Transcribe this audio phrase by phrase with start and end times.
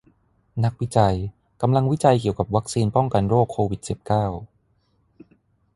[0.63, 1.15] นักวิจัย
[1.61, 4.25] กำลังวิจัยเกี่ยวกับวัคซีนป้องกันโรคโควิดสิบเก้า